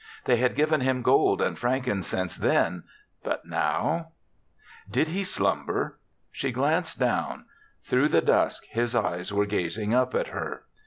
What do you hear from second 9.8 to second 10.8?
up at her.